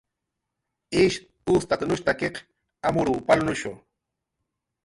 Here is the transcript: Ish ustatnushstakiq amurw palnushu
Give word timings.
Ish 1.01 1.17
ustatnushstakiq 1.55 2.35
amurw 2.91 3.15
palnushu 3.29 3.71